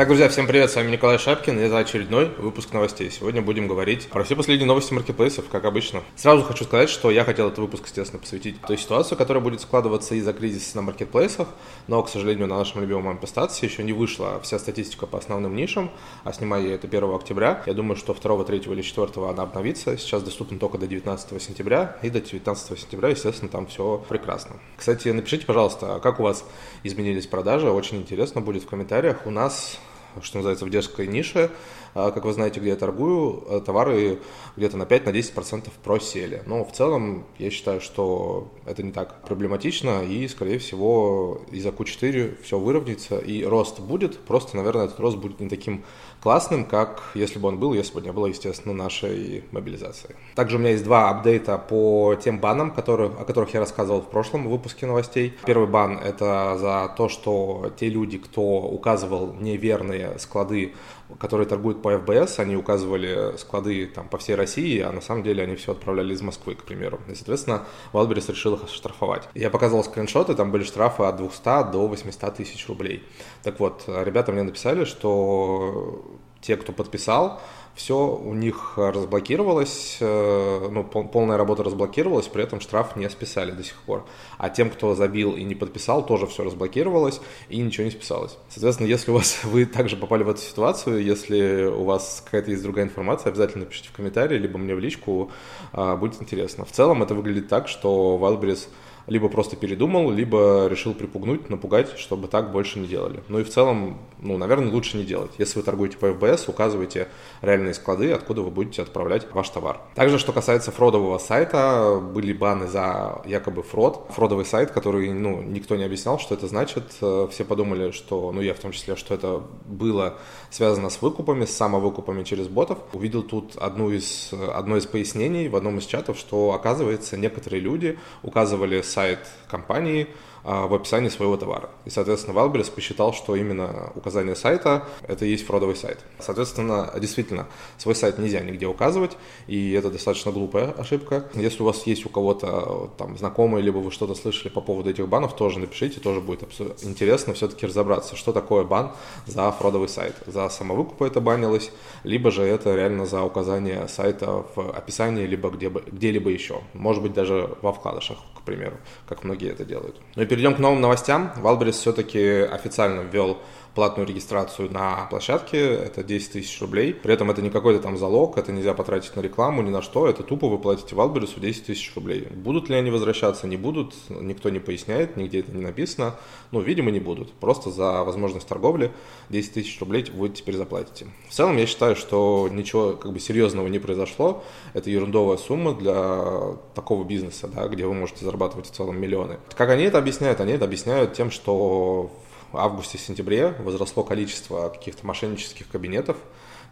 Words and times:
Так, 0.00 0.08
друзья, 0.08 0.30
всем 0.30 0.46
привет, 0.46 0.70
с 0.70 0.76
вами 0.76 0.92
Николай 0.92 1.18
Шапкин, 1.18 1.58
и 1.58 1.62
это 1.62 1.76
очередной 1.76 2.30
выпуск 2.38 2.72
новостей. 2.72 3.10
Сегодня 3.10 3.42
будем 3.42 3.68
говорить 3.68 4.08
про 4.08 4.24
все 4.24 4.34
последние 4.34 4.66
новости 4.66 4.94
маркетплейсов, 4.94 5.50
как 5.50 5.66
обычно. 5.66 6.02
Сразу 6.16 6.42
хочу 6.42 6.64
сказать, 6.64 6.88
что 6.88 7.10
я 7.10 7.22
хотел 7.22 7.48
этот 7.48 7.58
выпуск, 7.58 7.84
естественно, 7.84 8.18
посвятить 8.18 8.58
той 8.62 8.78
ситуации, 8.78 9.14
которая 9.14 9.44
будет 9.44 9.60
складываться 9.60 10.14
из-за 10.14 10.32
кризиса 10.32 10.76
на 10.76 10.82
маркетплейсах, 10.84 11.48
но, 11.86 12.02
к 12.02 12.08
сожалению, 12.08 12.46
на 12.46 12.56
нашем 12.56 12.80
любимом 12.80 13.18
MPStats 13.18 13.58
еще 13.60 13.82
не 13.82 13.92
вышла 13.92 14.40
вся 14.40 14.58
статистика 14.58 15.06
по 15.06 15.18
основным 15.18 15.54
нишам, 15.54 15.90
а 16.24 16.32
снимаю 16.32 16.66
я 16.66 16.76
это 16.76 16.86
1 16.86 17.14
октября. 17.14 17.62
Я 17.66 17.74
думаю, 17.74 17.96
что 17.96 18.14
2, 18.14 18.44
3 18.44 18.56
или 18.56 18.80
4 18.80 19.28
она 19.28 19.42
обновится. 19.42 19.98
Сейчас 19.98 20.22
доступна 20.22 20.58
только 20.58 20.78
до 20.78 20.86
19 20.86 21.42
сентября, 21.42 21.98
и 22.00 22.08
до 22.08 22.22
19 22.22 22.78
сентября, 22.78 23.10
естественно, 23.10 23.50
там 23.50 23.66
все 23.66 24.02
прекрасно. 24.08 24.56
Кстати, 24.78 25.08
напишите, 25.08 25.44
пожалуйста, 25.44 26.00
как 26.02 26.20
у 26.20 26.22
вас 26.22 26.46
изменились 26.84 27.26
продажи, 27.26 27.70
очень 27.70 27.98
интересно 27.98 28.40
будет 28.40 28.62
в 28.62 28.66
комментариях. 28.66 29.26
У 29.26 29.30
нас 29.30 29.78
что 30.22 30.38
называется, 30.38 30.64
в 30.64 30.70
детской 30.70 31.06
нише. 31.06 31.50
А, 31.94 32.10
как 32.10 32.24
вы 32.24 32.32
знаете, 32.32 32.60
где 32.60 32.70
я 32.70 32.76
торгую, 32.76 33.44
э, 33.48 33.60
товары 33.64 34.18
где-то 34.56 34.76
на 34.76 34.84
5-10% 34.84 35.70
просели. 35.82 36.42
Но 36.46 36.64
в 36.64 36.72
целом 36.72 37.24
я 37.38 37.50
считаю, 37.50 37.80
что 37.80 38.48
это 38.66 38.82
не 38.82 38.92
так 38.92 39.22
проблематично, 39.22 40.02
и, 40.04 40.28
скорее 40.28 40.58
всего, 40.58 41.40
из-за 41.50 41.70
Q4 41.70 42.42
все 42.42 42.58
выровняется, 42.58 43.18
и 43.18 43.44
рост 43.44 43.80
будет, 43.80 44.18
просто, 44.20 44.56
наверное, 44.56 44.84
этот 44.84 45.00
рост 45.00 45.16
будет 45.16 45.40
не 45.40 45.48
таким 45.48 45.84
классным, 46.22 46.64
как 46.64 47.02
если 47.14 47.38
бы 47.38 47.48
он 47.48 47.58
был, 47.58 47.72
если 47.72 47.94
бы 47.94 48.00
не 48.02 48.12
было, 48.12 48.26
естественно, 48.26 48.74
нашей 48.74 49.44
мобилизации. 49.50 50.14
Также 50.34 50.56
у 50.56 50.58
меня 50.58 50.70
есть 50.70 50.84
два 50.84 51.10
апдейта 51.10 51.58
по 51.58 52.14
тем 52.22 52.38
банам, 52.38 52.70
которые, 52.70 53.10
о 53.10 53.24
которых 53.24 53.54
я 53.54 53.60
рассказывал 53.60 54.02
в 54.02 54.10
прошлом 54.10 54.48
выпуске 54.48 54.86
новостей. 54.86 55.34
Первый 55.44 55.66
бан– 55.66 55.98
это 56.04 56.56
за 56.58 56.92
то, 56.96 57.08
что 57.08 57.72
те 57.78 57.88
люди, 57.88 58.18
кто 58.18 58.42
указывал 58.42 59.34
неверные 59.34 60.18
склады 60.18 60.74
которые 61.18 61.46
торгуют 61.46 61.79
по 61.80 61.98
FBS, 61.98 62.38
они 62.38 62.56
указывали 62.56 63.36
склады 63.36 63.86
там 63.86 64.08
по 64.08 64.18
всей 64.18 64.36
России, 64.36 64.80
а 64.80 64.92
на 64.92 65.00
самом 65.00 65.22
деле 65.22 65.42
они 65.42 65.56
все 65.56 65.72
отправляли 65.72 66.14
из 66.14 66.22
Москвы, 66.22 66.54
к 66.54 66.64
примеру. 66.64 67.00
И, 67.08 67.14
соответственно, 67.14 67.64
Wildberries 67.92 68.28
решил 68.28 68.54
их 68.54 68.68
штрафовать. 68.68 69.28
Я 69.34 69.50
показал 69.50 69.82
скриншоты, 69.84 70.34
там 70.34 70.50
были 70.50 70.64
штрафы 70.64 71.04
от 71.04 71.16
200 71.16 71.72
до 71.72 71.88
800 71.88 72.34
тысяч 72.34 72.68
рублей. 72.68 73.02
Так 73.42 73.60
вот, 73.60 73.84
ребята 73.86 74.32
мне 74.32 74.42
написали, 74.42 74.84
что 74.84 76.04
те, 76.40 76.56
кто 76.56 76.72
подписал, 76.72 77.40
все 77.74 77.96
у 77.96 78.34
них 78.34 78.74
разблокировалось, 78.76 79.98
э, 80.00 80.68
ну, 80.70 80.84
полная 80.84 81.36
работа 81.36 81.62
разблокировалась, 81.62 82.26
при 82.26 82.42
этом 82.42 82.60
штраф 82.60 82.96
не 82.96 83.08
списали 83.08 83.52
до 83.52 83.62
сих 83.62 83.76
пор. 83.82 84.04
А 84.38 84.50
тем, 84.50 84.70
кто 84.70 84.94
забил 84.94 85.32
и 85.32 85.42
не 85.44 85.54
подписал, 85.54 86.04
тоже 86.04 86.26
все 86.26 86.44
разблокировалось 86.44 87.20
и 87.48 87.58
ничего 87.58 87.84
не 87.84 87.90
списалось. 87.90 88.36
Соответственно, 88.48 88.88
если 88.88 89.10
у 89.10 89.14
вас 89.14 89.40
вы 89.44 89.64
также 89.64 89.96
попали 89.96 90.24
в 90.24 90.28
эту 90.28 90.40
ситуацию, 90.40 91.02
если 91.02 91.64
у 91.64 91.84
вас 91.84 92.22
какая-то 92.24 92.50
есть 92.50 92.62
другая 92.62 92.84
информация, 92.84 93.30
обязательно 93.30 93.64
пишите 93.64 93.88
в 93.88 93.92
комментарии, 93.92 94.36
либо 94.36 94.58
мне 94.58 94.74
в 94.74 94.80
личку, 94.80 95.30
а, 95.72 95.96
будет 95.96 96.20
интересно. 96.20 96.64
В 96.64 96.72
целом 96.72 97.02
это 97.02 97.14
выглядит 97.14 97.48
так, 97.48 97.68
что 97.68 98.18
Wildberries 98.20 98.68
либо 99.06 99.28
просто 99.28 99.56
передумал, 99.56 100.10
либо 100.10 100.66
решил 100.68 100.94
припугнуть, 100.94 101.50
напугать, 101.50 101.98
чтобы 101.98 102.28
так 102.28 102.52
больше 102.52 102.78
не 102.78 102.86
делали. 102.86 103.22
Ну 103.28 103.38
и 103.38 103.44
в 103.44 103.50
целом, 103.50 103.98
ну, 104.20 104.36
наверное, 104.36 104.70
лучше 104.70 104.96
не 104.96 105.04
делать. 105.04 105.32
Если 105.38 105.58
вы 105.58 105.64
торгуете 105.64 105.96
по 105.96 106.12
ФБС, 106.12 106.48
указывайте 106.48 107.08
реальные 107.42 107.74
склады, 107.74 108.12
откуда 108.12 108.42
вы 108.42 108.50
будете 108.50 108.82
отправлять 108.82 109.26
ваш 109.32 109.48
товар. 109.48 109.80
Также, 109.94 110.18
что 110.18 110.32
касается 110.32 110.70
фродового 110.70 111.18
сайта, 111.18 112.00
были 112.00 112.32
баны 112.32 112.68
за 112.68 113.22
якобы 113.24 113.62
фрод. 113.62 114.06
Фродовый 114.10 114.44
сайт, 114.44 114.70
который, 114.70 115.12
ну, 115.12 115.42
никто 115.42 115.76
не 115.76 115.84
объяснял, 115.84 116.18
что 116.18 116.34
это 116.34 116.46
значит. 116.46 116.92
Все 117.30 117.44
подумали, 117.44 117.90
что, 117.90 118.32
ну, 118.32 118.40
я 118.40 118.54
в 118.54 118.58
том 118.58 118.72
числе, 118.72 118.96
что 118.96 119.14
это 119.14 119.42
было 119.66 120.18
связано 120.50 120.90
с 120.90 121.02
выкупами, 121.02 121.44
с 121.44 121.56
самовыкупами 121.56 122.22
через 122.24 122.48
ботов. 122.48 122.78
Увидел 122.92 123.22
тут 123.22 123.56
одну 123.56 123.90
из, 123.90 124.32
одно 124.32 124.76
из 124.76 124.86
пояснений 124.86 125.48
в 125.48 125.56
одном 125.56 125.78
из 125.78 125.86
чатов, 125.86 126.18
что, 126.18 126.52
оказывается, 126.52 127.16
некоторые 127.16 127.60
люди 127.60 127.98
указывали 128.22 128.82
сайт 128.90 129.20
компании 129.48 130.08
в 130.42 130.74
описании 130.74 131.08
своего 131.08 131.36
товара. 131.36 131.70
И, 131.84 131.90
соответственно, 131.90 132.38
Wildberries 132.38 132.72
посчитал, 132.72 133.12
что 133.12 133.36
именно 133.36 133.92
указание 133.94 134.34
сайта– 134.34 134.84
это 135.06 135.24
и 135.24 135.30
есть 135.30 135.46
фродовый 135.46 135.76
сайт. 135.76 135.98
Соответственно, 136.18 136.92
действительно, 136.98 137.46
свой 137.78 137.94
сайт 137.94 138.18
нельзя 138.18 138.40
нигде 138.40 138.66
указывать, 138.66 139.16
и 139.46 139.72
это 139.72 139.90
достаточно 139.90 140.32
глупая 140.32 140.72
ошибка. 140.72 141.26
Если 141.34 141.62
у 141.62 141.66
вас 141.66 141.86
есть 141.86 142.06
у 142.06 142.08
кого-то 142.08 142.90
там 142.96 143.18
знакомые, 143.18 143.62
либо 143.62 143.78
вы 143.78 143.90
что-то 143.90 144.14
слышали 144.14 144.48
по 144.48 144.60
поводу 144.60 144.90
этих 144.90 145.08
банов, 145.08 145.36
тоже 145.36 145.58
напишите, 145.58 146.00
тоже 146.00 146.20
будет 146.20 146.42
интересно 146.82 147.34
все-таки 147.34 147.66
разобраться, 147.66 148.16
что 148.16 148.32
такое 148.32 148.64
бан 148.64 148.92
за 149.26 149.50
фродовый 149.52 149.88
сайт. 149.88 150.14
За 150.26 150.48
самовыкуп 150.48 151.02
это 151.02 151.20
банилось, 151.20 151.70
либо 152.04 152.30
же 152.30 152.42
это 152.42 152.74
реально 152.74 153.06
за 153.06 153.22
указание 153.22 153.88
сайта 153.88 154.44
в 154.54 154.70
описании, 154.70 155.26
либо 155.26 155.50
где, 155.50 155.68
где-либо 155.68 156.30
еще. 156.30 156.60
Может 156.72 157.02
быть, 157.02 157.12
даже 157.12 157.56
во 157.62 157.72
вкладышах, 157.72 158.18
к 158.36 158.42
примеру, 158.42 158.76
как 159.08 159.24
многие 159.24 159.50
это 159.50 159.64
делают. 159.64 160.00
Ну 160.16 160.22
и 160.22 160.26
перейдем 160.30 160.54
к 160.54 160.60
новым 160.60 160.80
новостям. 160.80 161.32
Wildberries 161.38 161.76
все-таки 161.76 162.20
официально 162.20 163.00
ввел 163.00 163.38
платную 163.74 164.06
регистрацию 164.06 164.70
на 164.70 165.06
площадке, 165.06 165.58
это 165.58 166.02
10 166.02 166.32
тысяч 166.32 166.60
рублей. 166.60 166.92
При 166.92 167.14
этом 167.14 167.30
это 167.30 167.42
не 167.42 167.50
какой-то 167.50 167.80
там 167.80 167.96
залог, 167.96 168.36
это 168.38 168.52
нельзя 168.52 168.74
потратить 168.74 169.14
на 169.16 169.20
рекламу, 169.20 169.62
ни 169.62 169.70
на 169.70 169.82
что, 169.82 170.08
это 170.08 170.22
тупо 170.22 170.48
вы 170.48 170.58
платите 170.58 170.94
Wildberries 170.96 171.36
у 171.36 171.40
10 171.40 171.66
тысяч 171.66 171.94
рублей. 171.94 172.26
Будут 172.30 172.68
ли 172.68 172.76
они 172.76 172.90
возвращаться, 172.90 173.46
не 173.46 173.56
будут, 173.56 173.94
никто 174.08 174.50
не 174.50 174.58
поясняет, 174.58 175.16
нигде 175.16 175.40
это 175.40 175.52
не 175.52 175.62
написано. 175.62 176.16
Ну, 176.50 176.60
видимо, 176.60 176.90
не 176.90 177.00
будут. 177.00 177.32
Просто 177.32 177.70
за 177.70 178.02
возможность 178.04 178.48
торговли 178.48 178.92
10 179.28 179.54
тысяч 179.54 179.78
рублей 179.80 180.10
вы 180.12 180.28
теперь 180.30 180.56
заплатите. 180.56 181.06
В 181.28 181.34
целом, 181.34 181.56
я 181.56 181.66
считаю, 181.66 181.96
что 181.96 182.48
ничего 182.50 182.92
как 182.92 183.12
бы 183.12 183.20
серьезного 183.20 183.68
не 183.68 183.78
произошло. 183.78 184.42
Это 184.74 184.90
ерундовая 184.90 185.36
сумма 185.36 185.74
для 185.74 186.56
такого 186.74 187.04
бизнеса, 187.04 187.48
да, 187.48 187.68
где 187.68 187.86
вы 187.86 187.94
можете 187.94 188.24
зарабатывать 188.24 188.66
в 188.66 188.70
целом 188.70 189.00
миллионы. 189.00 189.38
Как 189.56 189.70
они 189.70 189.84
это 189.84 189.98
объясняют? 189.98 190.40
Они 190.40 190.52
это 190.52 190.64
объясняют 190.64 191.12
тем, 191.12 191.30
что 191.30 192.10
августе-сентябре 192.56 193.54
возросло 193.58 194.04
количество 194.04 194.68
каких-то 194.68 195.06
мошеннических 195.06 195.68
кабинетов, 195.68 196.16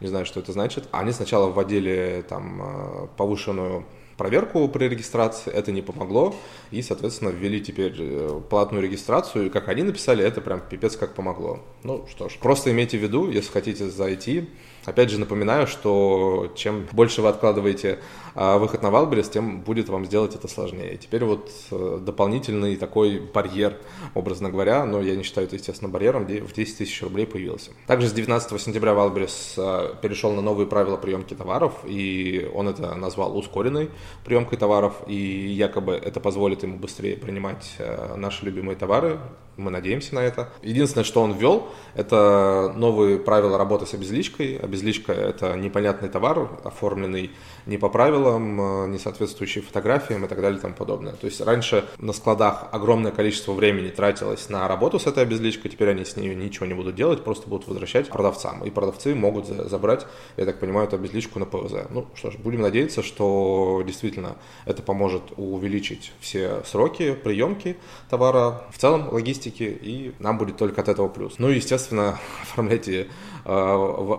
не 0.00 0.08
знаю, 0.08 0.26
что 0.26 0.40
это 0.40 0.52
значит. 0.52 0.88
Они 0.92 1.12
сначала 1.12 1.48
вводили 1.48 2.24
там 2.28 2.62
э, 2.62 3.06
повышенную 3.16 3.84
проверку 4.16 4.68
при 4.68 4.88
регистрации, 4.88 5.50
это 5.50 5.72
не 5.72 5.80
помогло, 5.80 6.34
и, 6.70 6.82
соответственно, 6.82 7.30
ввели 7.30 7.60
теперь 7.60 7.94
э, 7.98 8.40
платную 8.50 8.82
регистрацию, 8.82 9.46
и 9.46 9.48
как 9.48 9.68
они 9.68 9.84
написали, 9.84 10.24
это 10.24 10.40
прям 10.40 10.60
пипец 10.60 10.96
как 10.96 11.14
помогло. 11.14 11.60
Ну 11.84 12.06
что 12.10 12.28
ж, 12.28 12.36
просто 12.40 12.70
имейте 12.70 12.98
в 12.98 13.02
виду, 13.02 13.30
если 13.30 13.50
хотите 13.50 13.88
зайти, 13.88 14.50
Опять 14.88 15.10
же 15.10 15.20
напоминаю, 15.20 15.66
что 15.66 16.50
чем 16.56 16.88
больше 16.92 17.20
вы 17.20 17.28
откладываете 17.28 17.98
а, 18.34 18.56
выход 18.56 18.82
на 18.82 18.86
Wildberries, 18.86 19.30
тем 19.30 19.60
будет 19.60 19.90
вам 19.90 20.06
сделать 20.06 20.34
это 20.34 20.48
сложнее. 20.48 20.96
Теперь 20.96 21.24
вот 21.24 21.50
э, 21.70 21.98
дополнительный 22.00 22.74
такой 22.76 23.20
барьер, 23.20 23.76
образно 24.14 24.48
говоря, 24.48 24.86
но 24.86 25.02
я 25.02 25.14
не 25.14 25.24
считаю 25.24 25.46
это, 25.46 25.56
естественно, 25.56 25.90
барьером, 25.90 26.24
в 26.24 26.52
10 26.52 26.78
тысяч 26.78 27.02
рублей 27.02 27.26
появился. 27.26 27.72
Также 27.86 28.08
с 28.08 28.12
19 28.12 28.58
сентября 28.60 28.92
Wildberries 28.92 29.54
а, 29.58 29.94
перешел 29.96 30.32
на 30.32 30.40
новые 30.40 30.66
правила 30.66 30.96
приемки 30.96 31.34
товаров, 31.34 31.74
и 31.84 32.50
он 32.54 32.68
это 32.68 32.94
назвал 32.94 33.36
ускоренной 33.36 33.90
приемкой 34.24 34.56
товаров, 34.56 34.94
и 35.06 35.14
якобы 35.14 35.92
это 35.92 36.18
позволит 36.18 36.62
ему 36.62 36.78
быстрее 36.78 37.18
принимать 37.18 37.74
э, 37.78 38.16
наши 38.16 38.46
любимые 38.46 38.76
товары, 38.76 39.18
мы 39.58 39.70
надеемся 39.70 40.14
на 40.14 40.20
это. 40.20 40.50
Единственное, 40.62 41.04
что 41.04 41.20
он 41.20 41.32
ввел, 41.32 41.68
это 41.94 42.72
новые 42.76 43.18
правила 43.18 43.58
работы 43.58 43.86
с 43.86 43.94
обезличкой. 43.94 44.56
Обезличка– 44.56 45.12
это 45.14 45.56
непонятный 45.56 46.08
товар, 46.08 46.48
оформленный 46.64 47.32
не 47.66 47.76
по 47.76 47.88
правилам, 47.88 48.84
э, 48.84 48.88
не 48.88 48.98
соответствующий 48.98 49.60
фотографиям 49.60 50.24
и 50.24 50.28
так 50.28 50.40
далее 50.40 50.58
и 50.58 50.62
тому 50.62 50.74
подобное. 50.74 51.12
То 51.12 51.26
есть 51.26 51.40
раньше 51.40 51.84
на 51.98 52.12
складах 52.12 52.68
огромное 52.72 53.12
количество 53.12 53.52
времени 53.52 53.88
тратилось 53.88 54.48
на 54.48 54.66
работу 54.68 54.98
с 54.98 55.06
этой 55.06 55.24
обезличкой, 55.24 55.70
теперь 55.70 55.90
они 55.90 56.04
с 56.04 56.16
ней 56.16 56.34
ничего 56.34 56.66
не 56.66 56.74
будут 56.74 56.94
делать, 56.94 57.24
просто 57.24 57.48
будут 57.48 57.68
возвращать 57.68 58.08
продавцам. 58.08 58.64
И 58.64 58.70
продавцы 58.70 59.14
могут 59.14 59.46
забрать, 59.46 60.06
я 60.36 60.46
так 60.46 60.60
понимаю, 60.60 60.86
эту 60.86 60.96
обезличку 60.96 61.38
на 61.38 61.46
ПВЗ. 61.46 61.88
Ну 61.90 62.06
что 62.14 62.30
ж, 62.30 62.36
будем 62.36 62.62
надеяться, 62.62 63.02
что 63.02 63.82
действительно 63.86 64.36
это 64.64 64.82
поможет 64.82 65.22
увеличить 65.36 66.12
все 66.20 66.62
сроки 66.64 67.12
приемки 67.12 67.76
товара, 68.08 68.62
в 68.70 68.78
целом 68.78 69.12
логистики, 69.48 69.62
и 69.62 70.14
нам 70.18 70.38
будет 70.38 70.56
только 70.56 70.80
от 70.80 70.88
этого 70.88 71.08
плюс. 71.08 71.38
Ну 71.38 71.50
и, 71.50 71.56
естественно, 71.56 72.18
оформляйте 72.42 73.08
э, 73.44 73.50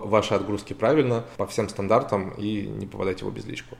ваши 0.06 0.34
отгрузки 0.34 0.72
правильно, 0.72 1.24
по 1.36 1.46
всем 1.46 1.68
стандартам 1.68 2.30
и 2.30 2.62
не 2.66 2.86
попадайте 2.86 3.24
в 3.24 3.28
обезличку. 3.28 3.76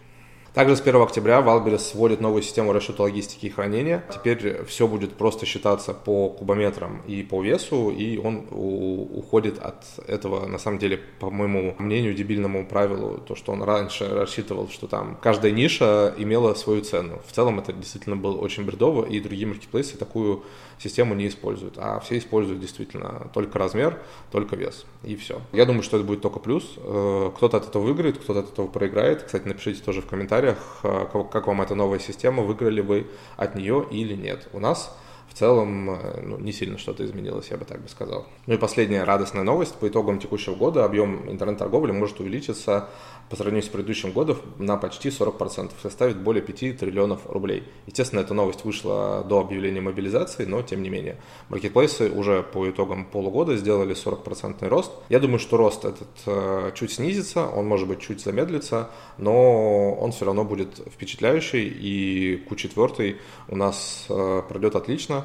Также 0.53 0.75
с 0.75 0.81
1 0.81 1.01
октября 1.01 1.43
Wildberries 1.43 1.95
вводит 1.95 2.21
новую 2.21 2.43
систему 2.43 2.73
расчета 2.73 3.05
логистики 3.05 3.47
и 3.47 3.51
хранения. 3.51 4.05
Теперь 4.13 4.65
все 4.65 4.89
будет 4.89 5.13
просто 5.13 5.47
считаться 5.47 5.95
по 5.95 6.29
кубометрам 6.29 7.03
и 7.07 7.23
по 7.23 7.41
весу, 7.41 7.91
и 7.91 8.19
он 8.19 8.49
уходит 8.51 9.61
от 9.61 9.85
этого, 10.09 10.47
на 10.47 10.59
самом 10.59 10.81
деле, 10.81 11.01
по 11.21 11.31
моему 11.31 11.77
мнению, 11.79 12.15
дебильному 12.15 12.67
правилу, 12.67 13.19
то, 13.19 13.37
что 13.37 13.53
он 13.53 13.63
раньше 13.63 14.09
рассчитывал, 14.09 14.69
что 14.69 14.89
там 14.89 15.17
каждая 15.23 15.53
ниша 15.53 16.15
имела 16.19 16.55
свою 16.55 16.83
цену. 16.83 17.21
В 17.29 17.33
целом 17.33 17.61
это 17.61 17.73
действительно 17.73 18.17
было 18.17 18.37
очень 18.37 18.65
бредово, 18.65 19.05
и 19.07 19.21
другие 19.21 19.47
маркетплейсы 19.47 19.97
такую 19.99 20.43
систему 20.83 21.15
не 21.15 21.29
используют, 21.29 21.75
а 21.77 22.01
все 22.01 22.19
используют 22.19 22.61
действительно 22.61 23.31
только 23.35 23.59
размер, 23.59 23.99
только 24.33 24.57
вес, 24.57 24.87
и 25.05 25.15
все. 25.15 25.41
Я 25.53 25.67
думаю, 25.67 25.83
что 25.83 25.97
это 25.99 26.07
будет 26.07 26.23
только 26.23 26.41
плюс. 26.41 26.75
Э, 26.79 27.31
кто-то 27.37 27.59
от 27.59 27.69
этого 27.69 27.83
выиграет, 27.83 28.19
кто-то 28.19 28.41
от 28.41 28.53
этого 28.53 28.67
проиграет. 28.67 29.23
Кстати, 29.23 29.47
напишите 29.47 29.83
тоже 29.83 30.01
в 30.01 30.07
комментариях, 30.07 30.40
э, 30.49 31.07
как 31.31 31.47
вам 31.47 31.63
эта 31.63 31.75
новая 31.75 31.99
система, 31.99 32.43
выиграли 32.43 32.81
вы 32.81 33.07
от 33.37 33.55
нее 33.55 33.87
или 33.91 34.15
нет. 34.15 34.49
У 34.53 34.59
нас 34.59 34.97
целом 35.41 35.91
э, 35.91 36.21
ну, 36.23 36.39
не 36.39 36.53
сильно 36.53 36.77
что-то 36.77 37.05
изменилось, 37.05 37.49
я 37.51 37.57
бы 37.57 37.65
так 37.65 37.81
бы 37.81 37.89
сказал. 37.89 38.27
Ну 38.47 38.55
и 38.55 38.59
последняя 38.59 39.05
радостная 39.05 39.43
новость. 39.43 39.75
По 39.77 39.89
итогам 39.89 40.19
текущего 40.19 40.55
года 40.55 40.85
объем 40.85 41.31
интернет-торговли 41.31 41.93
может 41.93 42.21
увеличиться 42.21 42.89
по 43.31 43.37
сравнению 43.37 43.63
с 43.63 43.69
предыдущим 43.69 44.11
годом 44.11 44.37
на 44.59 44.77
почти 44.77 45.09
40%, 45.09 45.71
составит 45.81 46.19
более 46.19 46.43
5 46.43 46.79
триллионов 46.79 47.21
рублей. 47.27 47.63
Естественно, 47.87 48.21
эта 48.21 48.35
новость 48.35 48.65
вышла 48.65 49.25
до 49.27 49.39
объявления 49.39 49.81
мобилизации, 49.81 50.45
но 50.45 50.63
тем 50.63 50.83
не 50.83 50.91
менее. 50.91 51.17
Маркетплейсы 51.49 52.11
уже 52.11 52.43
по 52.43 52.69
итогам 52.69 53.07
полугода 53.07 53.57
сделали 53.57 53.95
40% 53.95 54.69
рост. 54.69 54.93
Я 55.09 55.21
думаю, 55.21 55.39
что 55.39 55.57
рост 55.57 55.85
этот 55.85 56.09
э, 56.27 56.73
чуть 56.75 56.93
снизится, 56.93 57.47
он 57.47 57.67
может 57.67 57.89
быть 57.89 58.01
чуть 58.01 58.21
замедлится, 58.21 58.91
но 59.17 59.95
он 59.95 60.11
все 60.13 60.25
равно 60.27 60.45
будет 60.45 60.81
впечатляющий, 60.93 61.67
и 61.69 62.45
Q4 62.51 63.17
у 63.49 63.57
нас 63.57 64.07
э, 64.09 64.43
пройдет 64.49 64.75
отлично. 64.75 65.25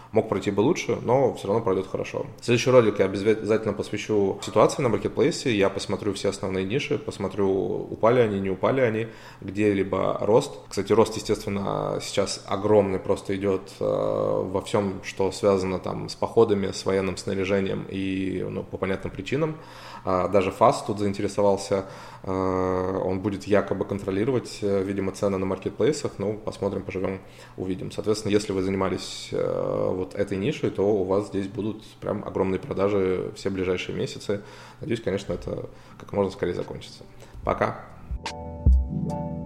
Мог 0.11 0.27
пройти 0.27 0.51
бы 0.51 0.59
лучше, 0.59 0.97
но 1.03 1.33
все 1.35 1.47
равно 1.47 1.63
пройдет 1.63 1.87
хорошо. 1.87 2.25
Следующий 2.41 2.69
ролик 2.69 2.99
я 2.99 3.05
обязательно 3.05 3.73
посвящу 3.73 4.39
ситуации 4.41 4.81
на 4.81 4.89
маркетплейсе. 4.89 5.55
Я 5.55 5.69
посмотрю 5.69 6.13
все 6.13 6.29
основные 6.29 6.65
ниши, 6.65 6.97
посмотрю, 6.97 7.47
упали 7.49 8.19
они, 8.19 8.41
не 8.41 8.49
упали 8.49 8.81
они, 8.81 9.07
где-либо 9.39 10.17
рост. 10.21 10.51
Кстати, 10.67 10.91
рост, 10.91 11.15
естественно, 11.15 11.99
сейчас 12.01 12.43
огромный 12.45 12.99
просто 12.99 13.37
идет 13.37 13.61
э, 13.79 13.83
во 13.85 14.61
всем, 14.61 15.01
что 15.03 15.31
связано 15.31 15.79
там 15.79 16.09
с 16.09 16.15
походами, 16.15 16.71
с 16.71 16.85
военным 16.85 17.15
снаряжением 17.15 17.85
и 17.89 18.45
ну, 18.49 18.63
по 18.63 18.77
понятным 18.77 19.13
причинам. 19.13 19.55
А, 20.03 20.27
даже 20.27 20.51
ФАС 20.51 20.83
тут 20.83 20.99
заинтересовался, 20.99 21.85
а, 22.23 22.99
он 22.99 23.19
будет 23.19 23.43
якобы 23.43 23.85
контролировать, 23.85 24.59
э, 24.61 24.83
видимо, 24.83 25.11
цены 25.11 25.37
на 25.37 25.45
маркетплейсах, 25.45 26.13
ну, 26.17 26.37
посмотрим, 26.37 26.81
поживем, 26.81 27.21
увидим. 27.55 27.91
Соответственно, 27.91 28.31
если 28.31 28.51
вы 28.51 28.63
занимались 28.63 29.29
э, 29.31 29.93
вот 30.01 30.15
этой 30.15 30.37
нишей, 30.37 30.69
то 30.69 30.83
у 30.83 31.03
вас 31.03 31.27
здесь 31.27 31.47
будут 31.47 31.83
прям 31.99 32.23
огромные 32.25 32.59
продажи 32.59 33.31
все 33.35 33.49
ближайшие 33.49 33.95
месяцы. 33.95 34.41
Надеюсь, 34.79 35.01
конечно, 35.01 35.33
это 35.33 35.69
как 35.99 36.11
можно 36.13 36.31
скорее 36.31 36.53
закончится. 36.53 37.03
Пока! 37.43 37.85
thank 38.23 39.11
you 39.11 39.40